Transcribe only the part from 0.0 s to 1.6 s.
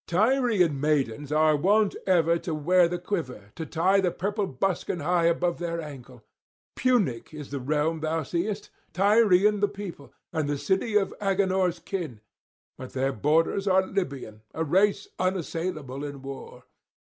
Tyrian maidens are